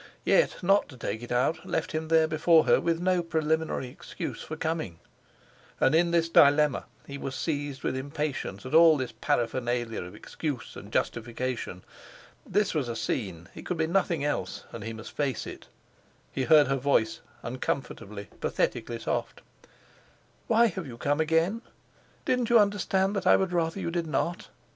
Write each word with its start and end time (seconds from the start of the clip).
Yet, 0.25 0.63
not 0.63 0.89
to 0.89 0.97
take 0.97 1.21
it 1.21 1.31
out 1.31 1.63
left 1.63 1.91
him 1.91 2.07
there 2.07 2.27
before 2.27 2.63
her 2.63 2.81
with 2.81 2.99
no 2.99 3.21
preliminary 3.21 3.87
excuse 3.89 4.41
for 4.41 4.55
coming. 4.55 4.97
And 5.79 5.93
in 5.93 6.09
this 6.09 6.27
dilemma 6.27 6.85
he 7.05 7.19
was 7.19 7.35
seized 7.35 7.83
with 7.83 7.95
impatience 7.95 8.65
at 8.65 8.73
all 8.73 8.97
this 8.97 9.11
paraphernalia 9.11 10.01
of 10.01 10.15
excuse 10.15 10.75
and 10.75 10.91
justification. 10.91 11.83
This 12.47 12.73
was 12.73 12.89
a 12.89 12.95
scene—it 12.95 13.63
could 13.63 13.77
be 13.77 13.85
nothing 13.85 14.25
else, 14.25 14.63
and 14.71 14.83
he 14.83 14.91
must 14.91 15.11
face 15.11 15.45
it. 15.45 15.67
He 16.31 16.45
heard 16.45 16.65
her 16.65 16.77
voice, 16.77 17.19
uncomfortably, 17.43 18.27
pathetically 18.39 18.97
soft: 18.97 19.41
"Why 20.47 20.65
have 20.65 20.87
you 20.87 20.97
come 20.97 21.19
again? 21.21 21.61
Didn't 22.25 22.49
you 22.49 22.57
understand 22.57 23.15
that 23.15 23.27
I 23.27 23.35
would 23.35 23.53
rather 23.53 23.79
you 23.79 23.91
did 23.91 24.07
not?" 24.07 24.47